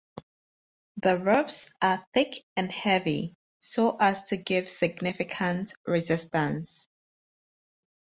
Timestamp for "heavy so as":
2.71-4.23